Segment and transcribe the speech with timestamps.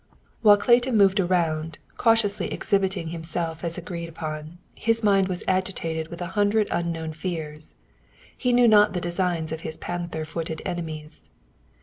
[0.41, 6.21] While Clayton moved around, cautiously exhibiting himself as agreed upon, his mind was agitated with
[6.23, 7.75] a hundred unknown fears.
[8.35, 11.29] He knew not the designs of his panther footed enemies.